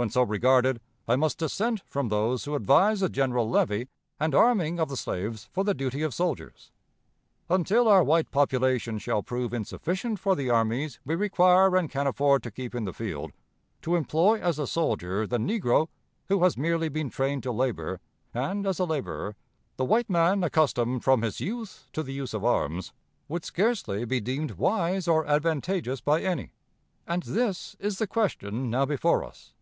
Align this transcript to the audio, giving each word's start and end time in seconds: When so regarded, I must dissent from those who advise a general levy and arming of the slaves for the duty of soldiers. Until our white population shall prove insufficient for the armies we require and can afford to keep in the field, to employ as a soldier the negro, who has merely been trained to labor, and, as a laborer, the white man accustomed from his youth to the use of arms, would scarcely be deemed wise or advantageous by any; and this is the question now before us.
When 0.00 0.08
so 0.08 0.22
regarded, 0.22 0.80
I 1.06 1.16
must 1.16 1.36
dissent 1.36 1.82
from 1.86 2.08
those 2.08 2.46
who 2.46 2.54
advise 2.54 3.02
a 3.02 3.10
general 3.10 3.50
levy 3.50 3.88
and 4.18 4.34
arming 4.34 4.80
of 4.80 4.88
the 4.88 4.96
slaves 4.96 5.50
for 5.52 5.62
the 5.62 5.74
duty 5.74 6.00
of 6.00 6.14
soldiers. 6.14 6.70
Until 7.50 7.86
our 7.86 8.02
white 8.02 8.30
population 8.30 8.96
shall 8.96 9.22
prove 9.22 9.52
insufficient 9.52 10.18
for 10.18 10.34
the 10.34 10.48
armies 10.48 10.98
we 11.04 11.14
require 11.16 11.76
and 11.76 11.90
can 11.90 12.06
afford 12.06 12.42
to 12.44 12.50
keep 12.50 12.74
in 12.74 12.86
the 12.86 12.94
field, 12.94 13.32
to 13.82 13.94
employ 13.94 14.40
as 14.40 14.58
a 14.58 14.66
soldier 14.66 15.26
the 15.26 15.36
negro, 15.36 15.88
who 16.30 16.44
has 16.44 16.56
merely 16.56 16.88
been 16.88 17.10
trained 17.10 17.42
to 17.42 17.52
labor, 17.52 18.00
and, 18.32 18.66
as 18.66 18.78
a 18.78 18.86
laborer, 18.86 19.36
the 19.76 19.84
white 19.84 20.08
man 20.08 20.42
accustomed 20.42 21.04
from 21.04 21.20
his 21.20 21.40
youth 21.40 21.88
to 21.92 22.02
the 22.02 22.14
use 22.14 22.32
of 22.32 22.42
arms, 22.42 22.94
would 23.28 23.44
scarcely 23.44 24.06
be 24.06 24.18
deemed 24.18 24.52
wise 24.52 25.06
or 25.06 25.26
advantageous 25.26 26.00
by 26.00 26.22
any; 26.22 26.52
and 27.06 27.24
this 27.24 27.76
is 27.78 27.98
the 27.98 28.06
question 28.06 28.70
now 28.70 28.86
before 28.86 29.22
us. 29.22 29.52